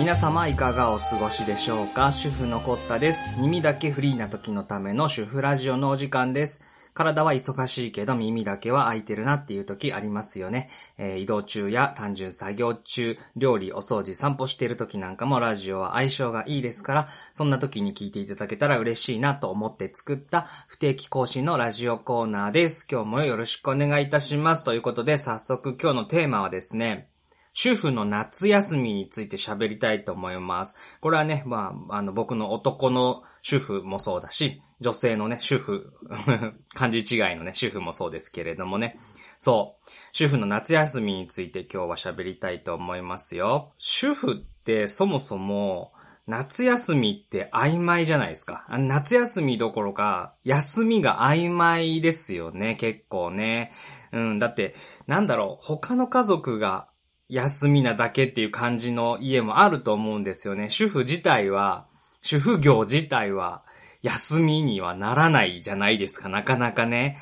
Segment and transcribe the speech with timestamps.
[0.00, 2.10] 皆様いかがお過ごしでしょうか？
[2.10, 3.20] 主婦のコッタです。
[3.36, 6.62] 耳だけフリーな時のための主婦ラジオのお時間です。
[6.94, 10.70] 体は忙しいけど耳だけは空いてるなっていう時ありますよね。
[10.96, 22.86] えー移動中や単純作業中、料理、お掃除、散歩してる時なんかもラジオは相性がいいですから、そんな時に聞いていただけたら嬉しいなと思って作った不定期更新のラジオコーナーです。
[22.90, 24.64] 今日もよろしくお願いいたします。
[24.64, 27.09] ということで早速今日のテーマはですね、
[27.52, 30.74] 主婦の夏休みについて喋りたいと思います。
[31.00, 35.92] これはね、まあ、あの、僕の男の主婦もそうだし、女性のね、主婦、
[36.74, 38.96] 漢字違いのね、主婦もそうですけれどもね。
[39.38, 39.90] そう。
[40.12, 43.72] 主婦の夏休みについて今日は喋りたいと思いますよ。
[43.78, 45.92] 主婦ってそもそも、
[46.26, 48.64] 夏休みって曖昧じゃないですか。
[48.68, 53.72] 夏休みどころか、休みが曖昧ですよね、結構ね。
[54.12, 54.76] うん、だって、
[55.06, 56.89] なんだろう、他の家族が
[57.30, 60.68] 休みなだけっていう感じの家もあると思うんですよね。
[60.68, 61.86] 主婦自体は、
[62.22, 63.62] 主婦業自体は、
[64.02, 67.18] 休みにはならないじゃないですか、なかなかね。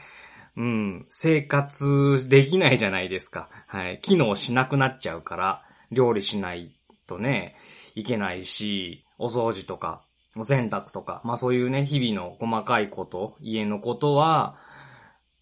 [0.57, 3.49] うん、生活できないじゃないですか。
[3.67, 4.01] はい。
[4.03, 6.73] 機能しなくなっちゃうから、料理しない
[7.07, 7.55] とね、
[7.95, 10.03] いけないし、お掃除とか、
[10.37, 14.57] お洗濯とか、まあそういうね、日々の細かいこと、家のことは、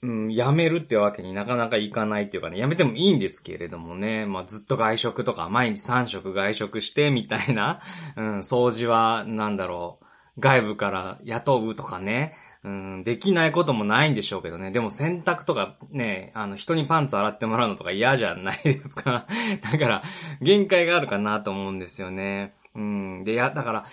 [0.06, 7.80] うん、やめるってわけになかなかいかないっていうかね、やめてもいいんですけれどもね、まあずっと外食とか、毎日3食外食してみたいな、
[8.16, 14.70] うん、掃除は、なんだろう、外部から雇うとかね、うん、できないこともないんでしょうけどね。
[14.70, 19.26] でも洗濯とかね、あの人にパンツ洗ってもらうのとか嫌じゃないですか。
[19.72, 20.02] だから、
[20.40, 22.54] 限界があるかなと思うんですよね。
[22.76, 23.84] うん、で、や、だから、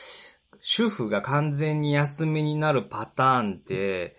[0.59, 4.16] 主婦が完全に休みになるパターンって、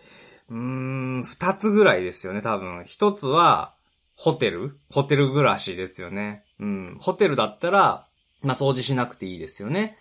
[0.50, 2.84] うーん、二つぐらいですよね、多分。
[2.86, 3.74] 一つは、
[4.16, 6.44] ホテルホテル暮らしですよね。
[6.60, 6.98] うん。
[7.00, 8.06] ホテルだったら、
[8.42, 9.96] まあ、掃除しなくていいですよね。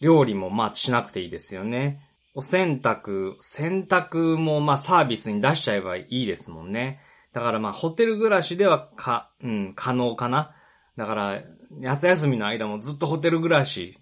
[0.00, 2.00] 料理も、まあ、しなくていいですよね。
[2.34, 7.00] お洗濯、洗濯も、ま、サービスに出しちゃえばいいですもんね。
[7.32, 10.54] だから、ま、ホテル暮らしでは、か、うん、可能かな。
[10.96, 13.98] だから、夏休みの間もずっとホテル暮ら、し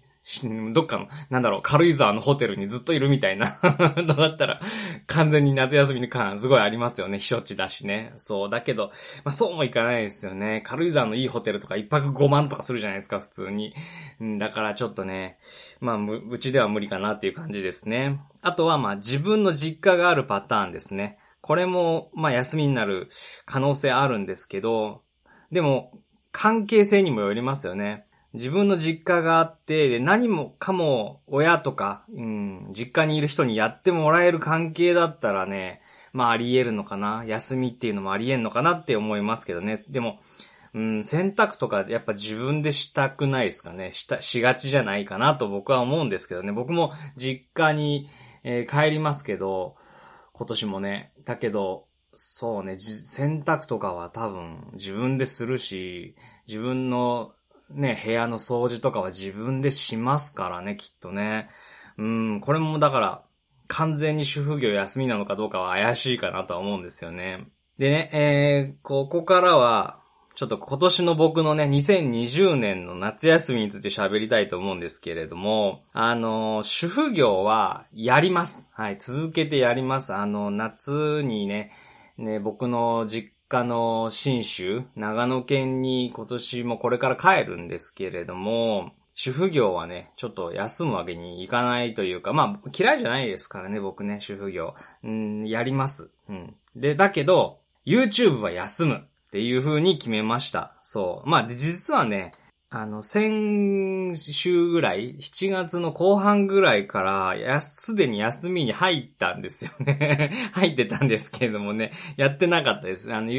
[0.73, 3.59] どっかの、なんだろう、軽井沢のホテルにずっといるみたいな。
[3.61, 4.59] だったら、
[5.05, 7.17] 完全に夏休みの感すごいありますよね。
[7.17, 8.11] 避暑地だしね。
[8.17, 8.49] そう。
[8.49, 8.91] だけど、
[9.23, 10.63] まあそうもいかないですよね。
[10.65, 13.75] 軽井沢のいいホテルとか一泊5万とかするじゃないですか、普通に。
[14.39, 15.37] だからちょっとね、
[15.79, 18.19] まあ、うちでは無理かなっていう感じですね。
[18.41, 21.19] あとは、まあ自分の実家があるパターンですね。
[21.41, 23.09] これも、まあ休みになる
[23.45, 25.03] 可能性あるんですけど、
[25.51, 25.91] でも、
[26.31, 28.07] 関係性にもよりますよね。
[28.35, 35.81] 自分の実家があって、で何もかも親とか、うん、実家にいる人にやってもらえる関係だったらね、
[36.13, 37.23] まああり得るのかな。
[37.25, 39.77] 休みっていうのもあり得るのかなって思いますけどね。
[39.89, 40.19] でも、
[40.73, 43.91] うん、洗濯とかやっぱ自分でしたくないですかね。
[43.93, 46.51] した、しがちじゃないかなと僕は思うんですけどね。
[46.51, 48.09] 僕も実家に、
[48.43, 49.75] えー帰りますけど、
[50.33, 51.13] 今年もね。
[51.23, 56.15] だけど、そうね、洗濯とかは多分自分でするし、
[56.47, 57.33] 自分の
[57.69, 61.49] ね、部屋の掃除とかは自分でしますからね、きっとね。
[61.97, 63.23] うん、これもだから、
[63.67, 67.47] 完全に主婦業休みなのかどうかは怪しいかなとは思うんですよね。
[67.77, 69.99] でね、えー、ここからは、
[70.35, 78.67] ちょっと今年の僕のね、2020年の夏休みについて喋りたいと思うんですけれども、あの、主婦業はやります。
[78.73, 80.13] はい、続けてやります。
[80.13, 81.71] あの、夏にね、
[82.17, 94.75] ね、僕の実家の新州、長野県に今年もこれから帰るんですけれども、主婦業はね、ちょっと休むわけにいかないというか、まあ、嫌いじゃないですからね、僕ね、主婦業。
[95.03, 96.11] うん、やります。
[96.27, 96.55] うん。
[96.75, 100.75] で、だけど、YouTube は休むっていう風に決めました。
[100.81, 101.29] そう。
[101.29, 102.33] まあ、実はね、
[102.69, 110.31] あの、先週ぐらい、7月の後半ぐらいから、すでに休みに入ったんですよね。
[110.53, 113.13] 入ってたんですけれどもね、やってなかったです。
[113.13, 113.31] あの、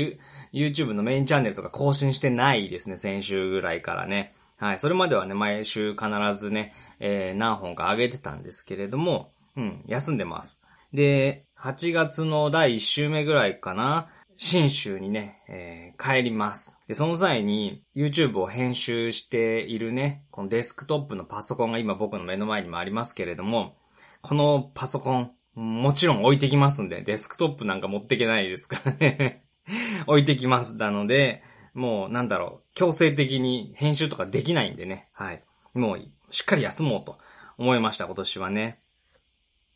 [0.52, 4.32] YouTube のメインチャンネルとか更新してないですね、先週ぐらいからね。
[4.58, 10.62] はい、それまではね、毎週必ずね、えー何本か上げてたんですけれども、うん、休んでます。
[10.94, 16.78] で、8月の第1週目ぐらいかな、新州にね、えー帰ります。
[16.88, 23.76] で、その際に YouTube を編集しているね、このデスクトップのパソコンが今僕の目の前にもありますけれども、
[24.20, 29.42] このパソコン、もちろん置いてきますんで、デスクトップなんか持っていけないですからね。
[30.06, 30.76] 置いてきます。
[30.76, 31.42] なので、
[31.72, 35.08] もうなんだろう、強制的に編集とかできないんでね。
[35.14, 35.42] はい。
[35.74, 37.18] もう、しっかり休もうと
[37.58, 38.80] 思いました、今年はね。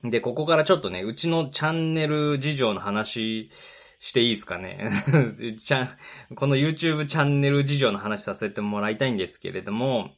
[0.02, 3.50] で、ここからちょっとね、うちのチャンネル事情の話
[4.00, 4.90] していいですかね？
[5.62, 5.88] ちゃん
[6.34, 10.10] この YouTube チャンネル事情の話させてもらいたいんですけれども、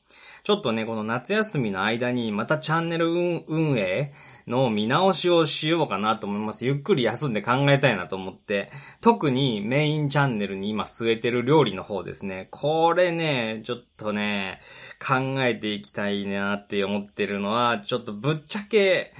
[0.44, 4.14] ちょっとね、この夏休みの間にまたチャンネル運営
[4.46, 6.66] の見直しをしようかなと思います。
[6.66, 12.48] ゆっくり休んで考えたいなと思って、特にメインチャンネルに今据えてる料理の方ですね。
[12.50, 14.60] これね、ちょっとね、
[15.04, 19.12] 考えていきたいなって思ってるのは、ちょっとぶっちゃけ、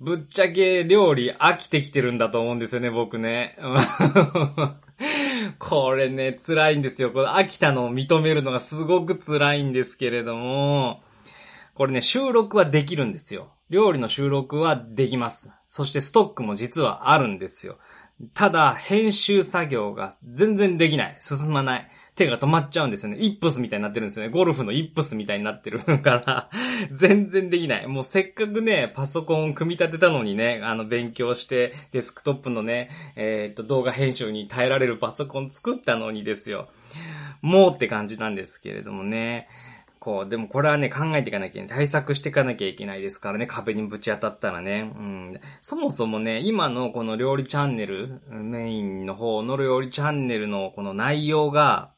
[0.00, 3.56] ぶっちゃけ料理飽きてきてるんだと思うんですよね、僕ね。
[5.58, 7.10] これね、辛いんですよ。
[7.10, 11.02] これ飽きたのを認めるのがすごく辛いんですけれども、
[11.74, 13.52] これね、収録はできるんですよ。
[13.72, 15.50] 料理の収録はできます。
[15.70, 17.78] そしてストックも実はあるんですよ。
[18.34, 21.16] ただ、編集作業が全然できない。
[21.20, 21.88] 進まない。
[22.14, 23.18] 手が止まっちゃうんですよね。
[23.18, 24.30] イップスみたいになってるんですよね。
[24.30, 26.50] ゴルフのイップスみたいになってるから
[26.92, 27.86] 全然できない。
[27.86, 36.68] もうせっかくね、パソコンを組み立てたのにね、あの、勉強して、デスクトップのね、えー、っと、動画編集に耐えられるパソコン作ったのにですよ。
[37.40, 39.48] もうって感じなんですけれどもね。
[40.02, 41.78] こう、でもこれはね、考えていかなきゃいけない。
[41.78, 44.92] 対策していかなきゃいけないですからね、壁にぶち当たったらね。
[44.96, 45.40] うん。
[45.60, 51.92] そもそもね、今のこの料理チャンネル、メインの方の料理チャンネルのこの内容が、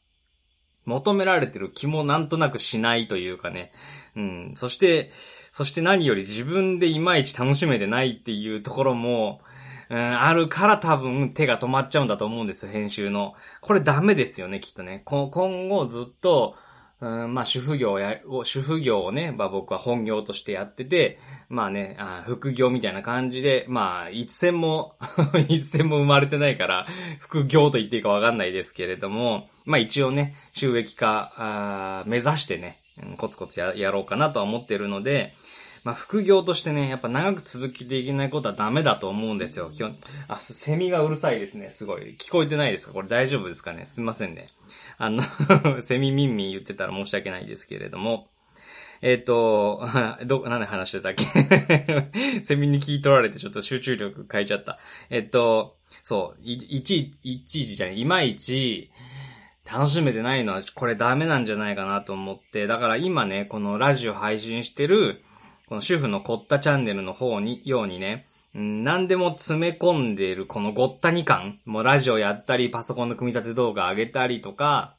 [0.85, 3.73] 求められてる気もなんとなくしないというかね。
[4.17, 4.53] うん。
[4.55, 5.11] そして、
[5.51, 9.41] そして何より自分でいまいち楽しめてないっていうところも、
[9.89, 13.33] うん、あるから多分手が止まっちゃうんだと思うんですよ、編集の。
[13.62, 15.01] これダメですよね、きっとね。
[15.06, 15.31] 今
[15.71, 16.56] 後ずっと、
[17.05, 21.19] うん、まあ、主婦業をや、主婦業をね、まあ僕は本業としてやってて、
[21.51, 24.97] まあね、あ副業みたいな感じで、まあ、一銭も
[25.49, 26.87] 一銭も生まれてないから、
[27.21, 32.79] 副業と言っていいかわかんないですけれども、まあ一応ね、収益化、目指してね、
[33.19, 35.35] コツコツややろうかなとは思ってるので、
[35.85, 39.69] まあ副業としてね、やっぱ長く続けていけないことはダメだと思うんですよ。
[39.71, 39.95] 基本、
[40.29, 42.17] あ、セミがうるさいですね、すごい。
[42.19, 42.95] 聞こえてないですか？
[42.95, 43.85] これ大丈夫ですかね？
[43.85, 44.49] すいませんね。
[44.99, 45.23] あの
[45.82, 48.29] セミミンミン言ってたら申し訳ないですけれども、
[49.02, 49.87] えっ、ー、と、
[50.25, 51.26] ど、何で話してたっけ？
[52.43, 54.79] セミに聞い取られてちょっと集中力変えちゃった。
[55.11, 58.91] えっ、ー、と、そう、い、いちいちいちじゃない、いまいち、
[59.70, 65.23] 楽しめてないのは、これダメなんじゃないかなと思って、だから今ね、このラジオ配信してる、
[65.67, 68.25] この主婦のコッタチャンネルの方に、ようにね、
[68.55, 74.95] 何でも詰め込んでるこのごったに感、もうラジオやったり、パソコンの組み立て動画上げたりとか、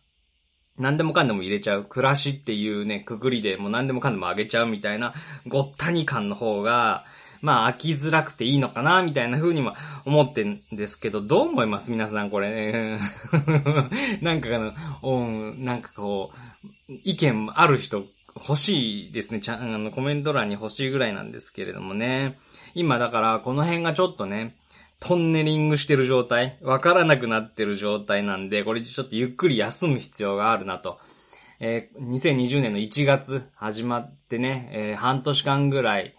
[0.78, 1.86] 何でもかんでも入れちゃう。
[1.86, 5.14] 暮らしっていうね、くくりでもう何でもかんでも上げちゃうみたいな、
[5.48, 7.06] ごったに感の方が、
[7.42, 9.74] まあ飽きづらくていいのかな、みたいな風にも
[10.04, 11.92] 思ってんですけど、どう思います？
[11.92, 13.00] 皆さんこれね。
[14.22, 16.32] なんかあの、うん、なんかこ
[16.90, 18.04] う、意見ある人
[18.36, 19.40] 欲しいですね。
[19.40, 22.38] ちゃん、あの、コメント欄に欲しいぐらいなんですけれどもね。
[22.76, 24.56] 今だからこの辺がちょっとね、
[25.00, 31.00] トンネリングしてる状態、わからなくなってる状態なんで、これちょっとゆっくり休む必要があるなと。
[31.60, 36.14] えー、2020年の1月始まってね、えー、半年間ぐらい、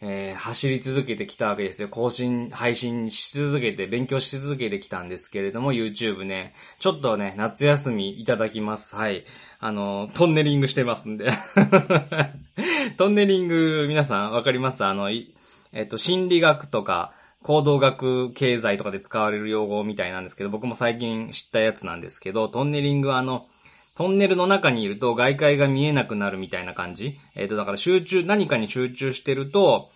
[0.00, 1.88] えー、走り続けてきたわけですよ。
[1.88, 8.94] 更新、配信し続けて、勉強し続けてきたんですけれども、YouTube ね、ちょっとね、夏休みいただきます。
[8.94, 9.24] はい。
[9.58, 11.30] あの、トンネリングしてますんで。
[12.96, 14.84] トンネリング、皆さんわかります？
[14.84, 15.10] あの、
[15.72, 17.12] えっと、心理学とか、
[17.42, 23.46] 行動学経済とかで使われる用語みたいなんですけど、僕も最近知ったやつなんですけど、トンネリングはあの、
[23.94, 27.18] トンネルの中にいると外界が見えなくなるみたいな感じ。
[27.34, 29.90] えっ、と、だから集中、何かに集中してると、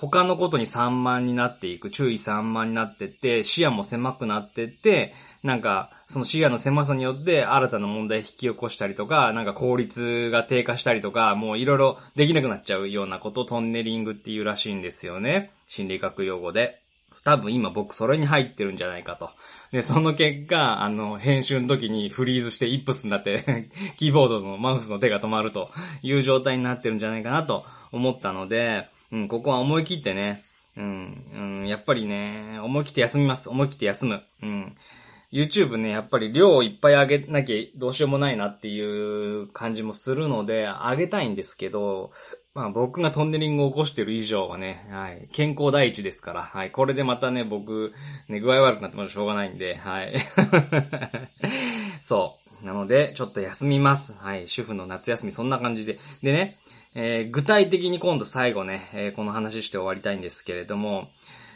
[0.00, 5.12] 他のことに散漫になっていく、注意散漫になってって、視野も狭くなってって、
[5.42, 15.50] なんか、その視野の狭さによって新たな問題引き起こしたりとか、なんか効率が低下したりとか、もういろいろできなくなっちゃうようなことトンネリングっていうらしいんですよね。
[15.66, 16.80] 心理学用語で。
[17.24, 19.30] 多分今僕それに入ってるんじゃないかと。
[19.72, 23.66] で、その結果、あの、編集の時にフリーズしてイップスになって
[23.98, 25.70] キーボードのマウスの手が止まると
[26.02, 30.44] いう状態になってるんじゃないかなと思ったので、うん、ここは思い切ってね、
[30.76, 33.48] うん、うん、やっぱりね、思い切って休みます。
[33.48, 34.22] 思い切って休む。
[34.42, 34.76] うん。
[35.30, 42.12] YouTube ね、やっぱり量をいっぱい上げなきゃどうしようもないなっていう感じもするので、上げたいんですけど、
[42.54, 47.92] まあ僕がトンネリングを起こしてる以上はね、はい、健康第一ですから、はい、これでまたね、僕、
[48.28, 50.14] ね、具合悪くなってもしょうがないんで、はい。
[52.00, 52.66] そう。
[52.66, 54.16] なので、ちょっと休みます。
[54.18, 55.98] はい、主婦の夏休みそんな感じで。
[56.22, 56.56] でね、
[56.94, 61.08] えー、具体的に今度最後ね、えー、この話して終わりたいんですけれども、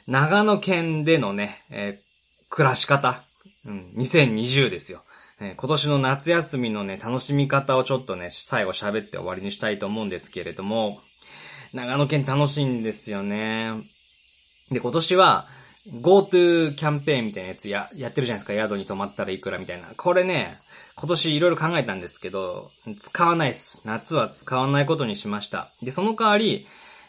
[0.07, 3.23] 長野県でのね、えー、暮らし方、
[3.67, 5.05] うん、2020ですよ。
[5.41, 11.01] 今年の夏休みのね、楽しみ方をちょっとね、最後喋って終わりにしたいと思うんですけれども、
[11.73, 13.73] 長野県楽しいんですよね。
[14.71, 15.47] で、今年は、
[15.89, 18.53] GoTo キャンペーンみたいなやつや、やってるじゃないですか。
[18.53, 19.89] 宿に泊まったらいくらみたいな。
[19.97, 20.59] これね、
[20.95, 23.83] 今年いろいろ考えたんですけど、使わないです。
[23.85, 25.71] 夏は使わないことにしました。
[25.83, 26.67] で、その代わり、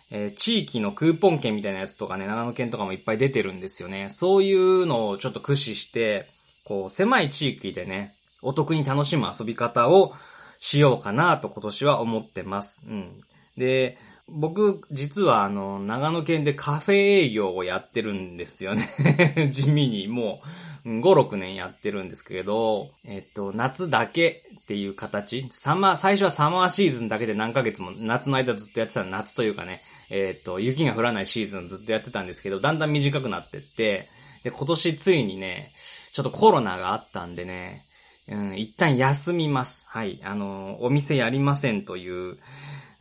[0.10, 4.10] えー、地域のクーポン券みたいなやつとかね、長野県とかもいっぱい出てるんですよね。
[4.10, 6.28] そういうのをちょっと駆使して、
[6.64, 10.14] こう、狭い地域でね、お得に楽しむ遊び方を
[10.60, 12.84] しようかなと今年は思ってます。
[12.88, 13.22] うん。
[13.58, 19.50] で、僕、実はあの、長野県でカフェ営業をやってるんですよね。
[19.52, 20.42] 地味にも
[20.86, 34.08] う、5、6年やってるんですけど、えっと、夏だけっていう形、サマー、最初はサマーシーズンだけで何ヶ月も、夏の間ずっとやってた夏というかね、えっと、雪が降らないシーズンずっとやってたんですけど、だんだん短くなってって、
[34.44, 35.74] で、今年ついにね、
[36.12, 37.86] ちょっとコロナがあったんでね、
[38.28, 39.86] うん、一旦休みます。
[39.90, 40.20] はい。
[40.24, 42.38] あの、お店やりませんという、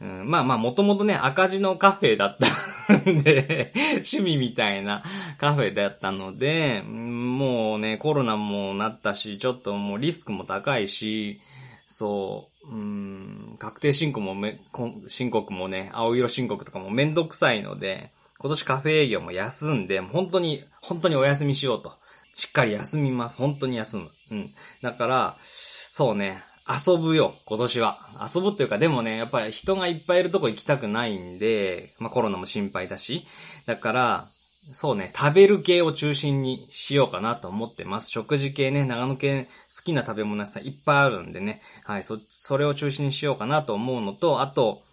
[0.02, 5.04] うん、まあまあ、もともとね、赤字のカフェだったんで 趣味みたいな
[5.38, 11.40] カフェだったので、もうね、コロナもなったし、ちょっともうリスクも高いし、
[11.86, 14.60] そう、うん、確定申告もめ、
[15.06, 21.92] 申告もね、青色申告とかもめんどくさいので、今年カフェ営業も休んで、本当に、本当にお休みしようと。
[22.34, 23.36] しっかり休みます。
[23.36, 24.08] 本当に休む。
[24.32, 24.50] うん。
[24.80, 27.98] だから、そうね、遊ぶよ、今年は。
[28.34, 33.26] 遊ぶっていうか、でもね、やっぱり人がいっぱいいるとこ行きたくないんで、まあコロナも心配だし。
[33.66, 34.28] だから、
[34.70, 38.10] そうね、食べる系を中心にしようかなと思ってます。
[38.10, 41.62] 食事系ね、長野県好きな食べ物屋さんいっぱいあるんでね。
[41.82, 44.84] はい、そ、それを中心にしようかなと思うのと、あと、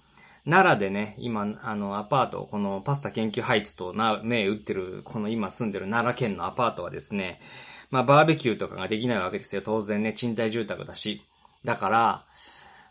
[0.44, 7.40] 奈良でね、今、あの、アパート、このパスタ研究ハイツとな、目打ってる、この今住んでる奈良県のアパートはですね、
[7.92, 9.62] まあ、バーベキューとかができないわけですよ。
[9.64, 11.22] 当然ね、賃貸住宅だし。
[11.66, 12.26] だから、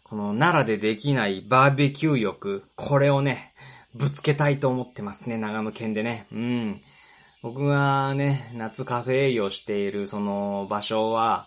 [0.05, 3.53] この奈良でできないバーベキュー欲、これをね、
[3.95, 6.27] ぶつけたいと思ってますね、長野県でね。
[6.33, 6.81] うん。
[7.43, 11.47] 僕がね、夏カフェ営業しているその場所は、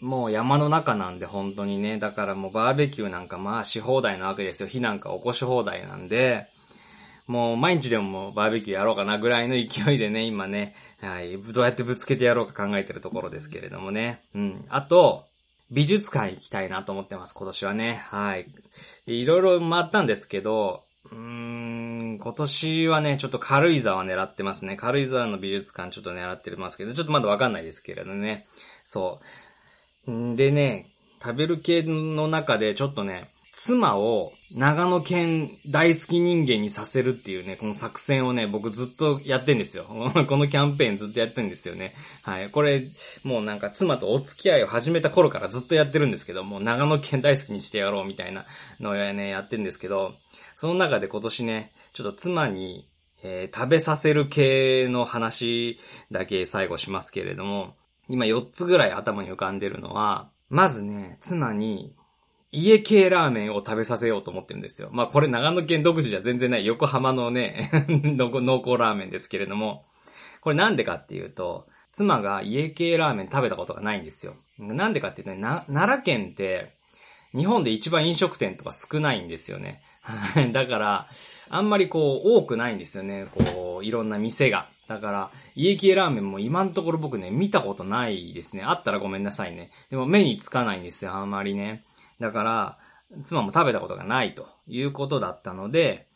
[0.00, 4.68] もう山の中なんで本当にね、だからもうバーベキューなんかまあし放題なわけですよ。
[4.68, 6.46] 火なんか起こし放題なんで、
[7.26, 14.22] もう毎日でもバーベキューやろうかなぐらいの勢いでね、今ね、はい、どうやってぶつけてやろうか考えてるところですけれどもね。
[14.34, 14.64] うん。
[14.68, 15.26] あと、
[15.70, 18.02] 美術館行きたいなと思ってます、今年はね。
[18.04, 18.46] はい。
[19.06, 24.76] いろいろ回ったんですけど、うーん、今年はね、ちょっと軽井沢狙ってますね。
[24.76, 28.46] 軽井沢の美術館ちょっと狙ってますけど、ちょっとまだわかんないですけれどね。
[28.84, 29.20] そ
[30.06, 30.10] う。
[30.10, 30.86] んでね、
[31.22, 39.84] 食べる系の中でちょっとね、妻を長野県大好き人間にさせるっていうね、この作戦をね、僕ずっとやってんですよ。
[40.28, 41.92] このキャンペーンずっとやってんですよね。
[42.22, 42.50] はい。
[42.50, 42.84] これ、
[43.24, 48.46] もうなんか妻とお付き合いを始めた頃からずっとやってるんですけど、もう長野県大好きにしてやろうみたいな
[48.78, 50.14] のをね、やってんですけど、
[50.54, 52.88] その中で今年ね、ちょっと妻に、
[53.24, 55.80] えー、食べさせる系の話
[56.12, 57.74] だけ最後しますけれども、
[58.08, 61.92] 今4つぐらい頭に浮かんでるのは、まずね、妻に
[62.54, 64.88] 家系ラーメンを食べさせようと思ってるんですよ。
[64.92, 69.84] まあこれ長野県独自じゃ全然ない横浜のね 濃厚ラーメンですけれども、
[70.40, 74.34] これなんでかっていうと、妻が家系ラーメン食べたことがないんですよ。
[74.58, 76.72] なんでかっていうとね、奈良県って、
[77.34, 79.80] 日本で一番飲食店とか少ないんですよね。
[80.52, 81.06] だから、
[81.50, 83.26] あんまりこう、多くないんですよね。
[83.34, 84.66] こう、いろんな店が。
[84.88, 88.62] だから、家系ラーメンも今のところ僕ね、見たことないですね。
[88.64, 89.70] あったらごめんなさいね。
[89.90, 91.84] でも目につかないんですよ、あんまりね。
[92.24, 92.78] だから、
[93.22, 96.06] 妻も食べたことがないということだったので、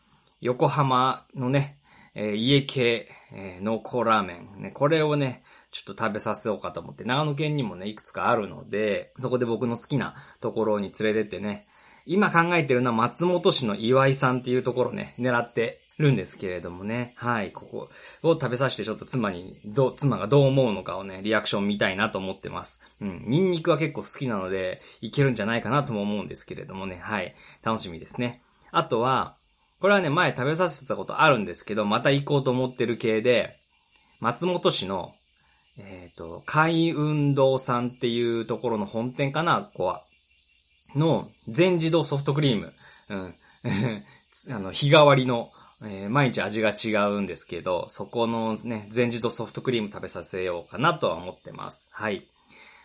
[0.40, 1.78] 横浜のね、
[2.14, 11.66] えー、家系、えー、濃厚ラーメン、ね、これをね、ちょっと食べさせようかと思って、長野県にもね、いくつかあるので、そこで僕の好きなところに連れてってね、
[12.06, 17.12] 今考えてるのは松本市の岩井さんっていうところね、狙ってるんですけれどもね。
[17.16, 17.90] はい、ここ
[18.22, 22.82] を食べさせてちょっと妻に、ど、妻がどう思うのかをね、リアクション見たいなと思ってます。
[23.00, 26.98] うん、ニンニクは結構好きなので、いけるんじゃないかなとも思うんですけれどもね。
[27.00, 28.42] はい、楽しみですね。
[28.70, 29.36] あとは、
[29.80, 33.58] これはね、前食べさせてたことあるんですけど、また行こうと思ってる系で、
[34.20, 35.14] 松本市の、
[35.78, 40.02] えっ、ー、と、海運動さんっていうところの本店かな、ここは。
[40.96, 42.72] の、全自動ソフトクリーム。
[43.08, 43.34] うん。
[44.50, 45.52] あの、日替わりの
[45.82, 51.86] えー、毎日味が違うんですけど、そこのね、全自動ソフトクリーム食べさせようかなとは思ってます。
[51.90, 52.26] はい。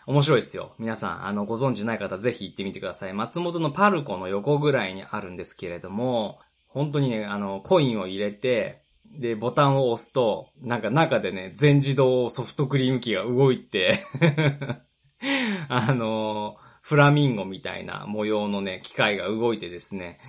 [0.06, 0.74] 面白いですよ。
[0.80, 3.14] 皆さん、あの、ご存知ない方ぜひ行ってみてください。
[3.14, 14.04] 松本のパルコの横ぐらいにあるんですけれども、本当にね、あの、コインを入れて、で、ボタンを押すと、なんか中でね、全自動ソフトクリーム機が動いて
[15.70, 20.20] あのフラミンゴみたいな模様のね、機械が動いてですね、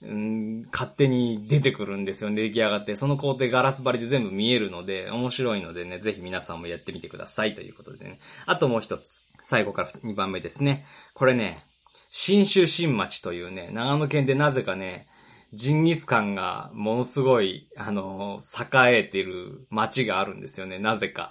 [0.00, 2.94] うん、勝手に出てくるんですよね、出来上がって。
[2.94, 8.20] その工程ガラス張りで全部見えるので、面白いのでね、ぜひ皆さんもやってみてくださいということでね。
[8.46, 9.24] あともう一つ。
[9.42, 10.86] 最後から2番目ですね。
[11.14, 11.64] これね、
[12.10, 15.08] 新州新町というね、長野県でなぜかね、
[15.54, 21.30] ジンギスカンがものすごい、あの、栄えてる街があるんですよね、なぜか。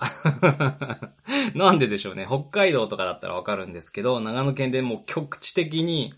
[1.55, 2.25] なんででしょうね。
[2.27, 6.13] 北海道とかだったらわかるんですけど、長野県でもう局地的に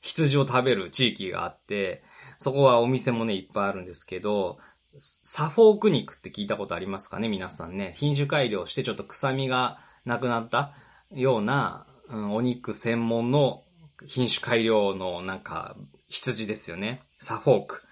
[0.00, 2.02] 羊を食べる地域があって、
[2.38, 4.58] そこはお店もね、いっぱいあるんですけど、
[4.98, 7.94] サフォーク肉って聞いたことありますかね皆さんね。
[7.96, 10.72] 品種改良してちょっと臭みがなくなった
[11.12, 13.62] ような、うん、お肉専門の
[14.06, 15.76] 品種改良のなんか
[16.10, 17.00] 羊ですよね。
[17.18, 17.82] サフォーク。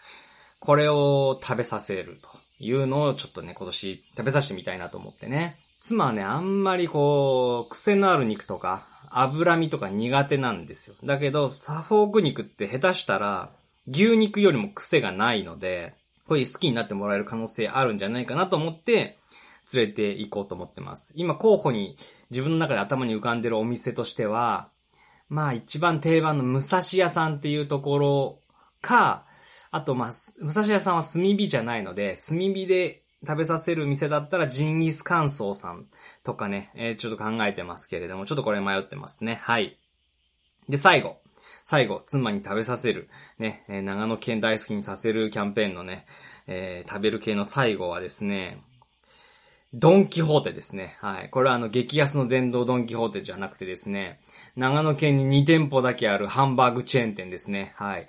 [0.60, 5.56] これを食べさせるというのをちょっとね、今年食べさせてみたいなと思ってね。
[5.80, 10.96] 妻はね、あんまりこう、癖のある肉とか、脂身とか苦手なんですよ。
[11.04, 13.50] だけど、サフォーク肉って下手したら、
[13.86, 15.94] 牛肉よりも癖がないので、
[16.26, 19.16] こういう好きになってもらえる可能性あるんじゃないかなと思って、
[19.72, 21.12] 連れて行こうと思ってます。
[21.14, 21.96] 今候補に
[22.30, 24.68] 自分の中で頭に浮かんでるお店としては、
[25.28, 28.38] まあ一番定番の武蔵屋さんっていうところ
[28.80, 29.26] か、
[29.70, 35.86] あとまあ、武蔵屋さんは炭火じゃないので、炭火で食べさせる店だったらジンギスカンソーさん
[36.22, 39.40] とかね、えー、ちょっと考えてますけれども、ちょっとこれ迷ってますね。
[39.42, 39.78] はい。
[40.68, 41.18] で、最後。
[41.64, 46.06] 最後、妻に食べさせる、ね、えー、長野県大好きにさせるキャンペーンのね、
[46.46, 48.62] えー、食べる系の最後はですね、
[49.74, 50.96] ドンキホーテですね。
[51.00, 51.28] はい。
[51.28, 54.18] これはあの、激安の電動ドンキホーテじゃなくてですね、
[54.58, 57.74] 長野県に2店舗だけあるハンバーグチェーン店ですね。
[57.76, 58.08] はい。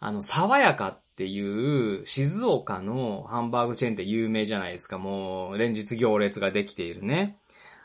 [0.00, 4.98] あの、爽やかっていう静岡のハンバーグチェーンって有名じゃないですか。
[4.98, 7.38] もう、連日行列ができているね。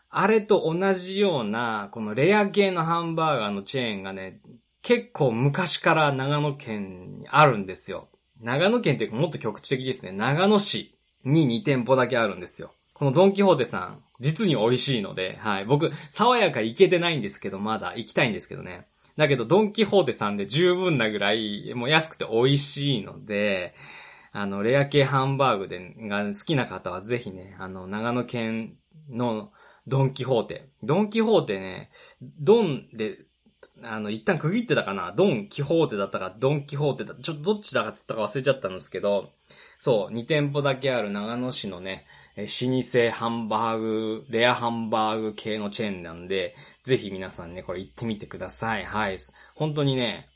[0.10, 4.42] あれと同じような、このレア系のハンバーガーのチェーンがね、
[4.82, 8.10] 結構昔から長野県にあるんですよ。
[8.42, 10.14] 長野県っていうかもっと局地的ですね。
[10.14, 12.74] 長野市に2店舗だけあるんですよ。
[13.00, 15.66] このドンキホーテさん、実に美味しいので、はい。
[15.66, 18.88] 僕、爽やか行けてないんですけど、まだ行きたいんですけどね。
[19.16, 23.74] だけど、ドンキホーテさんで十分なぐらい、もう安くて美味しいので、
[24.34, 28.76] あの、レア系ハンバーグで、が好きな方はぜひね、あの、長野県
[29.10, 29.54] の
[29.88, 30.68] ドンキホーテ。
[30.84, 33.20] ドンキホーテね、ドンで、
[33.82, 35.14] あの、一旦区切ってたかな？
[35.14, 39.32] ドンキホーテだったか、ドンキホーテだちょっとどっちだったか忘れちゃったんですけど、
[39.78, 42.06] そう、2店舗だけある長野市のね、
[42.38, 48.86] 老舗ハンバーグ、レアハンバーグ系のチェーンなんで、ぜひ皆さんね、これ行ってみてください。
[48.86, 49.18] はい。
[49.56, 50.30] 本当にね、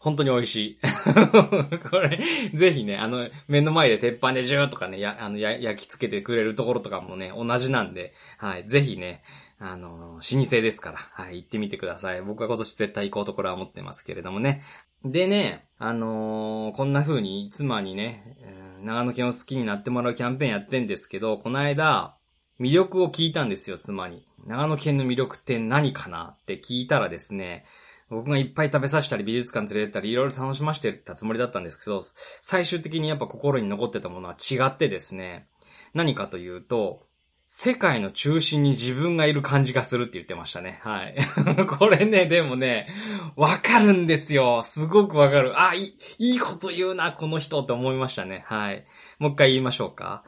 [0.00, 0.78] 本当に美味しい。
[1.90, 2.18] これ、
[2.54, 8.66] ぜひね、あの、目の前で鉄板でジューとかね、や、あの、や、焼き付けてくれるところとかもね、同じなんで、はい。
[8.66, 9.22] ぜひね、
[9.58, 11.36] あの、老舗ですから、はい。
[11.36, 12.22] 行ってみてください。
[12.22, 14.62] 僕は今年絶対行こうところは思ってますけれどもね。
[15.04, 18.38] でね、あのー、こんな風に妻にね、
[18.82, 22.16] 長野県を好きになってもらうキャンペーンやってんですけど、この間、
[22.58, 24.26] 魅力を聞いたんですよ、妻に。
[24.46, 27.64] 長野県の魅力って何かなって聞いたらですね、
[28.08, 32.02] 僕がいっぱい食べさせたり美術館連れてったりいろいろ楽しませてたつもりだったんですけど、
[32.40, 35.46] 最終的にやっぱ心に残ってたものは違ってですね、
[35.94, 37.06] 何かというと、
[37.52, 40.78] 世界の中心に自分がいる感じがするって言ってましたね。
[40.84, 41.16] はい。
[41.66, 42.86] これね、でもね、
[43.34, 44.62] わかるんですよ。
[44.62, 45.60] すごくわかる。
[45.60, 48.44] あ、いい、いいこと言うな、この人って思いましたね。
[48.46, 48.84] はい。
[49.18, 50.22] もう一回言いましょうか。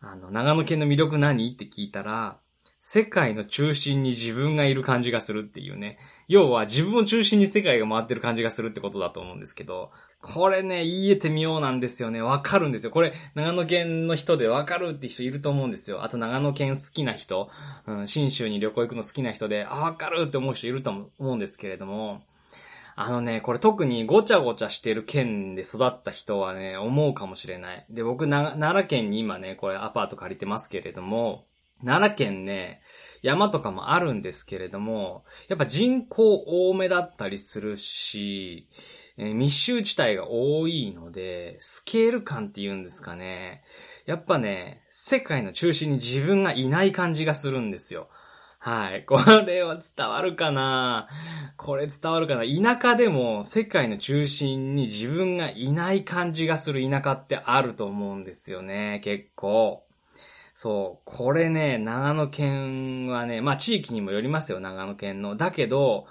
[0.00, 1.50] あの、長野県の魅力何？
[1.52, 2.38] って聞いたら、
[2.78, 5.98] 世界の中心に自分がいる感じがするっていうね。
[6.28, 12.20] 要は自分を中心に世界が回ってる感じがするってことだと思うんですけど、これね、言えてみようなんですよね。
[12.20, 12.90] わかるんですよ。
[12.90, 16.02] これ、長野県の人でわかるって人いると思うんですよ。
[16.02, 17.50] あと長野県好きな人、
[17.86, 22.22] うん、新州に旅行行くの好きな人で、あ、わかるって思う人いると思うんですけれども、
[22.96, 27.86] あのね、これ特にごちゃごちゃしてる県で育った人はね、思うかもしれない。
[27.88, 31.44] で、僕、奈良県に今ね、これアパート借りてますけれども、
[31.84, 32.82] 奈良県ね、
[33.22, 38.66] 山とかもあるんですけれども、やっぱ人口多めだったりするし、
[39.18, 43.64] え、密集地帯が多いので、スケール感って言うんですかね。
[44.06, 48.08] やっぱね、世界の中心に自分がいない感じがするんですよ。
[48.60, 49.04] はい。
[49.04, 51.08] これは伝わるかな
[51.56, 59.00] これ伝わるかな田舎でも世界の中心に自分がいない感じがする田舎ってあると思うんですよね。
[59.02, 59.84] 結構。
[60.54, 61.02] そう。
[61.04, 65.36] これね、長野県はね、まあ地域にもよりますよ、長野県の。
[65.36, 66.06] だけど、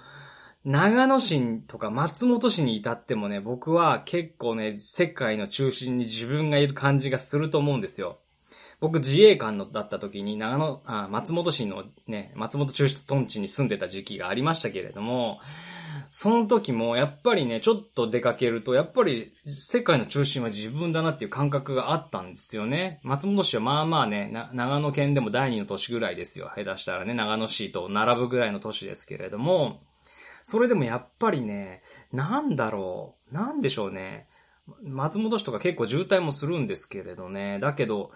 [0.68, 8.18] 長野市とか松本市に至ってもね、僕は結構ね、世界の中心に自分がいる感じがすると思うんですよ。
[8.78, 15.40] 僕自衛官のだった時に長野、あ松本市のね、松本中心地に住んでた時期がありましたけれども、
[16.10, 23.00] その時も、やっぱりね、ちょっと出かけると、やっぱり世界の中心は自分だなっていう感覚があったんですよね。
[23.02, 26.50] 松本市はまあまあね、長野県でも第二の都市ぐらいですよ。
[26.54, 29.80] 下手したらね、長野市と並ぶぐらいの都市ですけれども、
[30.48, 34.28] それでもやっぱりね、なんだろう、なんでしょうね。
[34.82, 37.58] 松本市とか結構渋滞もするんですけれどね。
[37.58, 38.10] だけど、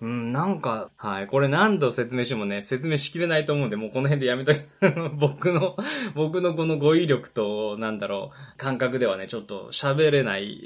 [0.00, 1.26] うん、なんか、はい。
[1.28, 4.58] これ何度説明してもね、説明しきれないと思うんで、もうこの辺でやめとき、
[5.18, 5.76] 僕の、
[6.14, 10.58] 僕のこの語彙力と、なんだろう、感覚ではね、ちょっと喋れない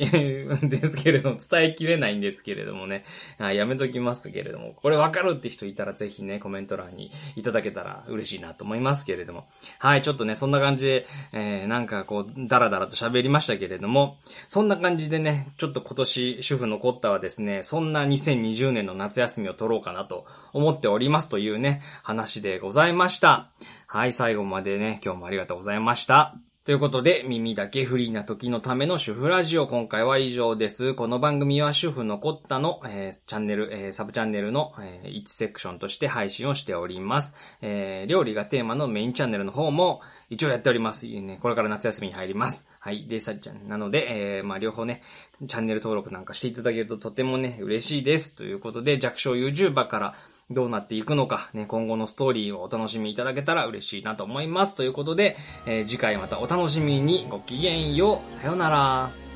[0.64, 3.05] ん ですけれども、伝えきれないんですけれどもね、
[3.38, 9.47] やめときますけれども、これわかるって人いたらぜひね、コメント欄にいただけたら嬉しいなと思いますけれども。
[9.79, 14.17] はい、ちょっとね、そんな感じで、えー、なんかこう、ダラダラと喋りましたけれども、
[14.49, 23.51] そんな感じでね、ちょっと今年、主婦のコッタはですね、そんな2020年の夏休みを取ろうかなと思っておりますというね、話でございました。
[23.87, 26.48] はい、最後までね、今日もありがとうございました。
[26.69, 30.93] ということで、耳だけフリーな時のための主婦ラジオ、今回は以上です。
[30.93, 37.35] この番組は主婦のコッタの、えー、チャンネル、えー、サブチャンネルの、えー、1セクションとして配信をしております。
[37.63, 41.07] えー、料理がテーマのメインチャンネルの方も一応やっております。
[41.07, 42.69] いいね、これから夏休みに入ります。
[42.81, 43.07] はい。
[43.09, 43.67] で、さっちゃん。
[43.67, 45.01] なので、えー、まあ、両方ね、
[45.49, 48.35] チャンネル登録なんかしていただけるととてもね、嬉しいです。
[48.35, 50.15] ということで、弱小 YouTuber から、
[50.51, 54.77] どうなっていくのか、ね、今後のストーリーをお楽しみいただけたら嬉しいなと思います。
[54.77, 58.31] ということで、えー、次回またお楽しみにごきげんよう。
[58.31, 59.28] さよなら。